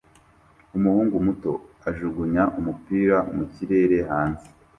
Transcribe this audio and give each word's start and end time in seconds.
Umuhungu 0.77 1.15
muto 1.25 1.53
ajugunya 1.89 2.43
umupira 2.59 3.17
mu 3.35 3.43
kirere 3.53 3.97
hanze 4.09 4.47